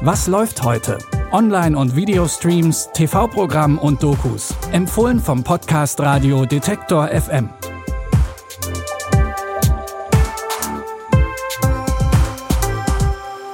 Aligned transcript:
Was 0.00 0.26
läuft 0.26 0.62
heute? 0.62 0.98
Online- 1.32 1.76
und 1.76 1.94
Videostreams, 1.94 2.90
TV-Programm 2.94 3.78
und 3.78 4.02
Dokus. 4.02 4.54
Empfohlen 4.72 5.20
vom 5.20 5.44
Podcast 5.44 6.00
Radio 6.00 6.46
Detektor 6.46 7.08
FM. 7.08 7.50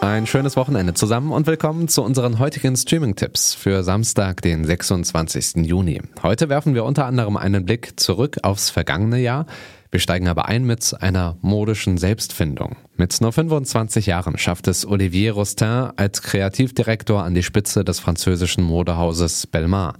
Ein 0.00 0.26
schönes 0.29 0.56
Wochenende 0.56 0.95
zusammen 0.95 1.32
und 1.32 1.46
willkommen 1.46 1.88
zu 1.88 2.02
unseren 2.02 2.38
heutigen 2.38 2.76
Streaming-Tipps 2.76 3.54
für 3.54 3.82
Samstag, 3.82 4.42
den 4.42 4.64
26. 4.64 5.66
Juni. 5.66 6.00
Heute 6.22 6.48
werfen 6.48 6.74
wir 6.74 6.84
unter 6.84 7.06
anderem 7.06 7.36
einen 7.36 7.64
Blick 7.64 7.98
zurück 7.98 8.38
aufs 8.42 8.70
vergangene 8.70 9.18
Jahr. 9.18 9.46
Wir 9.95 10.00
steigen 10.00 10.26
aber 10.26 10.46
ein 10.46 10.64
mit 10.64 10.92
einer 11.02 11.36
modischen 11.40 11.98
Selbstfindung. 11.98 12.74
Mit 12.96 13.20
nur 13.20 13.32
25 13.32 14.07
Jahren 14.07 14.36
schafft 14.39 14.67
es 14.67 14.84
Olivier 14.84 15.30
Rostin 15.34 15.93
als 15.94 16.20
Kreativdirektor 16.20 17.22
an 17.22 17.36
die 17.36 17.44
Spitze 17.44 17.84
des 17.84 18.00
französischen 18.00 18.64
Modehauses 18.64 19.46
Belmar. 19.46 19.96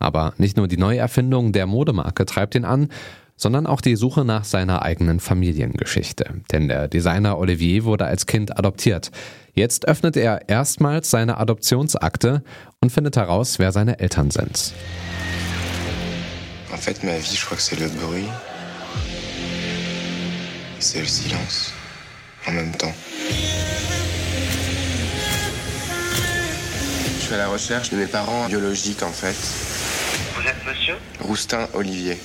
Aber 0.00 0.34
nicht 0.38 0.56
nur 0.56 0.66
die 0.66 0.76
Neuerfindung 0.76 1.52
der 1.52 1.66
Modemarke 1.66 2.26
treibt 2.26 2.56
ihn 2.56 2.64
an, 2.64 2.88
sondern 3.36 3.68
auch 3.68 3.80
die 3.80 3.94
Suche 3.94 4.24
nach 4.24 4.42
seiner 4.42 4.82
eigenen 4.82 5.20
Familiengeschichte. 5.20 6.24
Denn 6.50 6.66
der 6.66 6.88
Designer 6.88 7.38
Olivier 7.38 7.84
wurde 7.84 8.06
als 8.06 8.26
Kind 8.26 8.58
adoptiert. 8.58 9.12
Jetzt 9.54 9.86
öffnet 9.86 10.16
er 10.16 10.48
erstmals 10.48 11.10
seine 11.10 11.36
Adoptionsakte 11.36 12.42
und 12.80 12.90
findet 12.90 13.16
heraus, 13.16 13.60
wer 13.60 13.70
seine 13.70 14.00
Eltern 14.00 14.32
sind. 14.32 14.72
En 16.72 16.76
fait, 16.76 17.04
ma 17.04 17.12
vie, 17.12 17.36
je 17.36 17.46
crois 17.46 17.56
que 17.56 17.62
c'est 17.62 17.78
le 17.78 17.88
bruit. 17.88 18.26
C'est 20.80 21.00
le 21.00 21.06
silence. 21.06 21.72
En 22.46 22.52
même 22.52 22.70
temps. 22.72 22.92
Je 27.18 27.24
suis 27.24 27.34
à 27.34 27.38
la 27.38 27.48
recherche 27.48 27.90
de 27.90 27.96
mes 27.96 28.06
parents 28.06 28.46
biologiques, 28.46 29.02
en 29.02 29.10
fait. 29.10 29.34
Vous 30.36 30.46
êtes 30.46 30.64
monsieur 30.66 30.94
Roustin 31.20 31.68
Olivier. 31.74 32.16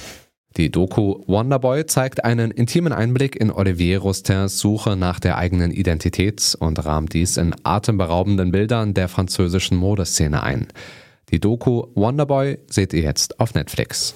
Die 0.56 0.70
Doku 0.70 1.24
Wonderboy 1.26 1.88
zeigt 1.88 2.24
einen 2.24 2.52
intimen 2.52 2.94
Einblick 2.94 3.36
in 3.36 3.50
Olivier 3.50 3.98
Roustins 3.98 4.60
Suche 4.60 4.96
nach 4.96 5.20
der 5.20 5.40
eigenen 5.40 5.72
Identität 5.72 6.56
und 6.60 6.86
rahmt 6.86 7.14
dies 7.14 7.38
in 7.38 7.56
atemberaubenden 7.64 8.52
Bildern 8.52 8.94
der 8.94 9.08
französischen 9.08 9.78
Modeszene 9.78 10.44
ein. 10.44 10.68
Die 11.32 11.40
Doku 11.40 11.88
Wonderboy 11.96 12.60
seht 12.70 12.94
ihr 12.94 13.02
jetzt 13.02 13.40
auf 13.40 13.56
Netflix. 13.56 14.14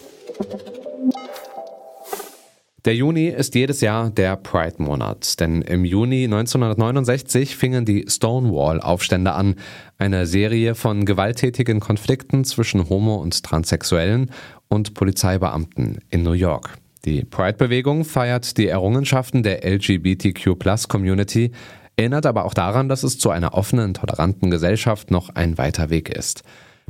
Der 2.88 2.96
Juni 2.96 3.28
ist 3.28 3.54
jedes 3.54 3.82
Jahr 3.82 4.10
der 4.10 4.38
Pride-Monat, 4.38 5.42
denn 5.42 5.62
im 5.62 5.84
Juni 5.84 6.24
1969 6.24 7.58
fingen 7.58 7.84
die 7.84 8.06
Stonewall-Aufstände 8.08 9.34
an, 9.34 9.56
eine 9.98 10.26
Serie 10.26 10.74
von 10.74 11.04
gewalttätigen 11.04 11.82
Konflikten 11.82 12.46
zwischen 12.46 12.88
Homo- 12.88 13.18
und 13.18 13.44
Transsexuellen 13.44 14.32
und 14.70 14.94
Polizeibeamten 14.94 15.98
in 16.12 16.24
New 16.24 16.32
York. 16.32 16.78
Die 17.04 17.26
Pride-Bewegung 17.26 18.06
feiert 18.06 18.58
die 18.58 18.68
Errungenschaften 18.68 19.44
der 19.44 19.66
LGBTQ-Plus-Community, 19.66 21.52
erinnert 21.98 22.26
aber 22.26 22.46
auch 22.46 22.54
daran, 22.54 22.88
dass 22.88 23.04
es 23.04 23.20
zu 23.20 23.32
einer 23.32 23.54
offenen, 23.54 23.96
toleranten 23.96 24.50
Gesellschaft 24.50 25.12
noch 25.12 25.28
ein 25.36 25.58
weiter 25.58 25.90
Weg 25.90 26.08
ist. 26.08 26.44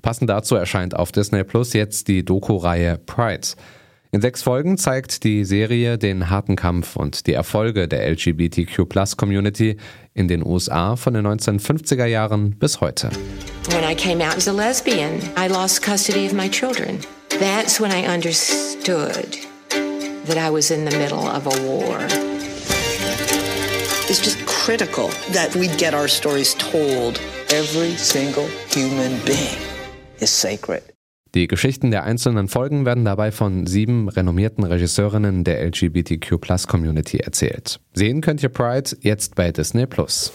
Passend 0.03 0.30
dazu 0.30 0.53
erscheint 0.53 0.95
auf 0.95 1.12
Disney 1.12 1.44
Plus 1.44 1.73
jetzt 1.73 2.08
die 2.08 2.23
Doku-Reihe 2.23 3.00
Pride. 3.03 3.48
In 4.11 4.22
sechs 4.22 4.41
Folgen 4.41 4.77
zeigt 4.77 5.25
die 5.25 5.44
Serie 5.44 5.97
den 5.97 6.30
harten 6.30 6.55
Kampf 6.55 6.95
und 6.95 7.27
die 7.27 7.33
Erfolge 7.33 7.89
der 7.89 8.09
LGBTQ-Plus-Community 8.09 9.75
in 10.13 10.30
den 10.30 10.45
USA 10.45 10.95
von 10.95 11.13
den 11.13 11.27
1950er 11.27 12.05
Jahren 12.05 12.58
bis 12.58 12.80
heute. 12.80 13.09
When 13.69 13.83
I 13.83 13.94
came 13.94 14.25
out 14.25 14.38
as 14.38 14.47
a 14.47 14.53
lesbian, 14.53 15.19
I 15.38 15.50
lost 15.50 15.81
custody 15.81 16.25
of 16.25 16.31
my 16.31 16.50
children. 16.50 17.00
That's 17.38 17.81
when 17.81 17.91
I 17.91 18.07
understood 18.07 19.38
that 20.25 20.38
I 20.38 20.50
was 20.50 20.72
in 20.72 20.89
the 20.89 20.97
middle 20.97 21.28
of 21.28 21.45
a 21.45 21.62
war. 21.68 22.00
It's 24.09 24.22
just 24.22 24.38
critical 24.45 25.09
that 25.34 25.53
we 25.53 25.68
get 25.78 25.94
our 25.94 26.07
stories 26.07 26.53
told. 26.56 27.19
Every 27.50 27.97
single 27.97 28.47
human 28.69 29.19
being 29.25 29.59
is 30.22 30.29
sacred. 30.29 30.97
Die 31.35 31.47
Geschichten 31.47 31.91
der 31.91 32.03
einzelnen 32.03 32.47
Folgen 32.47 32.85
werden 32.85 33.05
dabei 33.05 33.31
von 33.31 33.67
sieben 33.67 34.09
renommierten 34.09 34.63
Regisseurinnen 34.63 35.43
der 35.43 35.65
LGBTQ-Plus-Community 35.65 37.17
erzählt. 37.17 37.79
Sehen 37.93 38.21
könnt 38.21 38.41
ihr 38.43 38.49
Pride 38.49 38.97
jetzt 39.01 39.35
bei 39.35 39.51
Disney 39.51 39.85
Plus. 39.85 40.31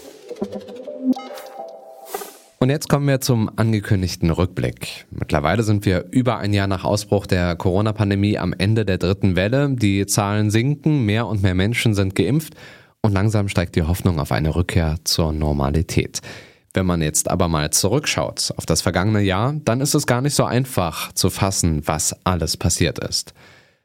Und 2.58 2.70
jetzt 2.70 2.88
kommen 2.88 3.08
wir 3.08 3.20
zum 3.20 3.50
angekündigten 3.56 4.30
Rückblick. 4.30 5.06
Mittlerweile 5.10 5.64
sind 5.64 5.84
wir 5.84 6.04
über 6.12 6.38
ein 6.38 6.52
Jahr 6.52 6.68
nach 6.68 6.84
Ausbruch 6.84 7.26
der 7.26 7.56
Corona-Pandemie 7.56 8.38
am 8.38 8.54
Ende 8.56 8.84
der 8.84 8.98
dritten 8.98 9.34
Welle. 9.34 9.74
Die 9.74 10.06
Zahlen 10.06 10.48
sinken, 10.48 11.04
mehr 11.04 11.26
und 11.26 11.42
mehr 11.42 11.54
Menschen 11.54 11.94
sind 11.94 12.14
geimpft 12.14 12.54
und 13.00 13.12
langsam 13.12 13.48
steigt 13.48 13.74
die 13.74 13.82
Hoffnung 13.82 14.20
auf 14.20 14.30
eine 14.30 14.54
Rückkehr 14.54 14.96
zur 15.02 15.32
Normalität. 15.32 16.20
Wenn 16.74 16.86
man 16.86 17.02
jetzt 17.02 17.30
aber 17.30 17.48
mal 17.48 17.70
zurückschaut 17.70 18.54
auf 18.56 18.64
das 18.64 18.80
vergangene 18.80 19.20
Jahr, 19.20 19.54
dann 19.64 19.80
ist 19.80 19.94
es 19.94 20.06
gar 20.06 20.22
nicht 20.22 20.34
so 20.34 20.44
einfach 20.44 21.12
zu 21.12 21.28
fassen, 21.28 21.82
was 21.86 22.16
alles 22.24 22.56
passiert 22.56 22.98
ist. 22.98 23.34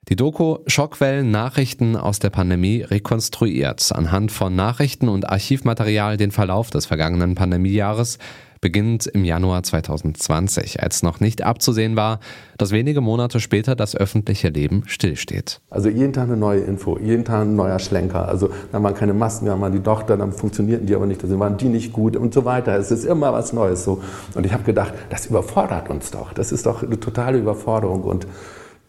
Die 0.09 0.15
Doku 0.15 0.59
Schockwellen 0.67 1.31
Nachrichten 1.31 1.97
aus 1.97 2.19
der 2.19 2.29
Pandemie 2.29 2.81
rekonstruiert 2.81 3.91
anhand 3.91 4.31
von 4.31 4.55
Nachrichten 4.55 5.09
und 5.09 5.27
Archivmaterial 5.27 6.15
den 6.15 6.31
Verlauf 6.31 6.69
des 6.69 6.85
vergangenen 6.85 7.35
Pandemiejahres 7.35 8.17
beginnt 8.61 9.07
im 9.07 9.23
Januar 9.23 9.63
2020, 9.63 10.81
als 10.81 11.03
noch 11.03 11.19
nicht 11.19 11.43
abzusehen 11.43 11.95
war, 11.95 12.19
dass 12.57 12.71
wenige 12.71 13.01
Monate 13.01 13.39
später 13.39 13.75
das 13.75 13.95
öffentliche 13.95 14.49
Leben 14.49 14.83
stillsteht. 14.87 15.61
Also 15.69 15.89
jeden 15.89 16.13
Tag 16.13 16.25
eine 16.25 16.37
neue 16.37 16.61
Info, 16.61 16.97
jeden 16.97 17.25
Tag 17.25 17.41
ein 17.41 17.55
neuer 17.55 17.79
Schlenker. 17.79 18.27
Also 18.27 18.49
dann 18.71 18.83
waren 18.83 18.95
keine 18.95 19.13
Masken, 19.13 19.45
dann 19.45 19.61
waren 19.61 19.73
die 19.73 19.79
Tochter, 19.79 20.17
dann 20.17 20.31
funktionierten 20.31 20.87
die 20.87 20.95
aber 20.95 21.05
nicht, 21.05 21.23
dann 21.23 21.39
waren 21.39 21.57
die 21.57 21.69
nicht 21.69 21.93
gut 21.93 22.15
und 22.15 22.33
so 22.33 22.45
weiter. 22.45 22.75
Es 22.77 22.91
ist 22.91 23.05
immer 23.05 23.33
was 23.33 23.53
Neues 23.53 23.83
so. 23.83 24.01
Und 24.35 24.45
ich 24.45 24.53
habe 24.53 24.63
gedacht, 24.63 24.93
das 25.09 25.27
überfordert 25.27 25.89
uns 25.89 26.11
doch. 26.11 26.33
Das 26.33 26.51
ist 26.51 26.65
doch 26.65 26.83
eine 26.83 26.99
totale 26.99 27.37
Überforderung 27.37 28.03
und 28.03 28.27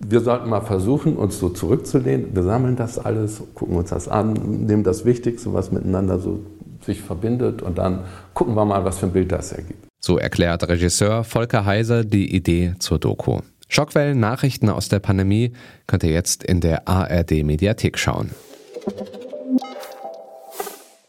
wir 0.00 0.20
sollten 0.20 0.48
mal 0.48 0.60
versuchen, 0.60 1.16
uns 1.16 1.38
so 1.38 1.48
zurückzulehnen. 1.48 2.34
Wir 2.34 2.44
sammeln 2.44 2.76
das 2.76 2.98
alles, 2.98 3.42
gucken 3.54 3.76
uns 3.76 3.90
das 3.90 4.08
an, 4.08 4.32
nehmen 4.66 4.84
das 4.84 5.04
Wichtigste, 5.04 5.52
was 5.52 5.72
miteinander 5.72 6.18
so 6.20 6.40
sich 6.88 7.02
verbindet 7.02 7.62
und 7.62 7.78
dann 7.78 8.00
gucken 8.34 8.54
wir 8.54 8.64
mal, 8.64 8.84
was 8.84 8.98
für 8.98 9.06
ein 9.06 9.12
Bild 9.12 9.30
das 9.30 9.52
ergibt. 9.52 9.86
So 10.00 10.18
erklärt 10.18 10.68
Regisseur 10.68 11.24
Volker 11.24 11.64
Heise 11.64 12.04
die 12.04 12.34
Idee 12.34 12.74
zur 12.78 12.98
Doku. 12.98 13.40
Schockwellen 13.68 14.18
Nachrichten 14.18 14.70
aus 14.70 14.88
der 14.88 14.98
Pandemie 14.98 15.52
könnt 15.86 16.02
ihr 16.02 16.10
jetzt 16.10 16.42
in 16.42 16.60
der 16.60 16.88
ARD 16.88 17.44
Mediathek 17.44 17.98
schauen. 17.98 18.30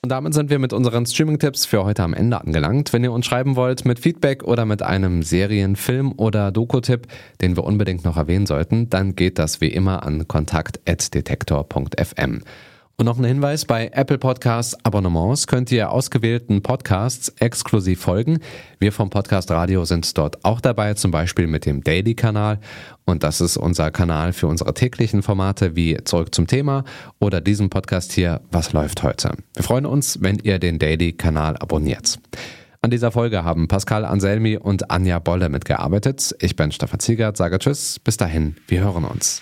Und 0.01 0.09
damit 0.09 0.34
sind 0.34 0.50
wir 0.50 0.59
mit 0.59 0.73
unseren 0.73 1.06
Streaming-Tipps 1.06 1.66
für 1.66 1.84
heute 1.84 2.03
am 2.03 2.13
Ende 2.13 2.39
angelangt. 2.39 2.94
Wenn 2.94 3.03
ihr 3.03 3.12
uns 3.12 3.25
schreiben 3.25 3.56
wollt 3.56 3.85
mit 3.85 4.00
Feedback 4.00 4.44
oder 4.44 4.66
mit 4.66 4.81
einem 4.81 5.23
Serien-, 5.23 5.75
Film- 5.75 6.13
oder 6.18 6.51
Doku-Tipp, 6.51 7.07
den 7.41 7.56
wir 7.56 7.63
unbedingt 7.63 8.06
noch 8.06 8.18
erwähnen 8.18 8.45
sollten, 8.45 8.89
dann 8.89 9.16
geht 9.16 9.39
das 9.39 9.62
wie 9.62 9.68
immer 9.68 10.03
an 10.03 10.28
kontakt.detektor.fm. 10.28 12.41
Und 12.99 13.05
noch 13.05 13.17
ein 13.17 13.23
Hinweis, 13.23 13.63
bei 13.63 13.89
Apple 13.93 14.17
Podcasts 14.17 14.75
Abonnements 14.83 15.47
könnt 15.47 15.71
ihr 15.71 15.89
ausgewählten 15.89 16.61
Podcasts 16.61 17.29
exklusiv 17.39 18.01
folgen. 18.01 18.39
Wir 18.77 18.91
vom 18.91 19.09
Podcast 19.09 19.49
Radio 19.51 19.85
sind 19.85 20.17
dort 20.17 20.43
auch 20.43 20.59
dabei, 20.59 20.95
zum 20.95 21.09
Beispiel 21.09 21.47
mit 21.47 21.65
dem 21.65 21.81
Daily-Kanal. 21.81 22.59
Und 23.05 23.23
das 23.23 23.39
ist 23.39 23.55
unser 23.55 23.89
Kanal 23.91 24.33
für 24.33 24.47
unsere 24.47 24.73
täglichen 24.73 25.23
Formate 25.23 25.77
wie 25.77 25.97
Zurück 26.03 26.35
zum 26.35 26.45
Thema 26.45 26.83
oder 27.19 27.39
diesem 27.39 27.69
Podcast 27.69 28.11
hier, 28.11 28.41
Was 28.51 28.73
läuft 28.73 29.01
heute. 29.01 29.31
Wir 29.53 29.63
freuen 29.63 29.85
uns, 29.85 30.21
wenn 30.21 30.38
ihr 30.39 30.59
den 30.59 30.77
Daily-Kanal 30.77 31.56
abonniert. 31.56 32.19
An 32.81 32.91
dieser 32.91 33.13
Folge 33.13 33.45
haben 33.45 33.69
Pascal 33.69 34.03
Anselmi 34.03 34.57
und 34.57 34.91
Anja 34.91 35.19
Bolle 35.19 35.47
mitgearbeitet. 35.47 36.35
Ich 36.41 36.57
bin 36.57 36.74
Stefan 36.74 37.00
Ziegert, 37.00 37.38
sage 37.38 37.59
Tschüss, 37.59 37.97
bis 38.00 38.18
dahin, 38.18 38.57
wir 38.68 38.81
hören 38.81 39.06
uns. 39.06 39.41